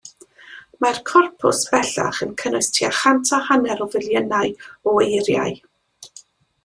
[0.85, 4.57] Mae'r corpws bellach yn cynnwys tua chant a hanner o filiynau
[4.93, 5.59] o eiriau.